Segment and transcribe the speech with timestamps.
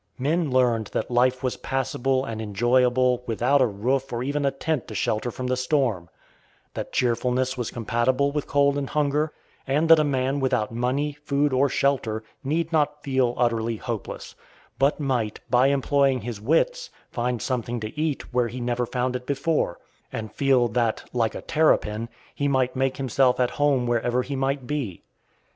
[0.17, 4.87] Men learned that life was passable and enjoyable without a roof or even a tent
[4.87, 6.09] to shelter from the storm;
[6.73, 9.31] that cheerfulness was compatible with cold and hunger;
[9.67, 14.33] and that a man without money, food, or shelter need not feel utterly hopeless,
[14.79, 19.27] but might, by employing his wits, find something to eat where he never found it
[19.27, 19.77] before;
[20.11, 24.65] and feel that, like a terrapin, he might make himself at home wherever he might
[24.65, 25.03] be.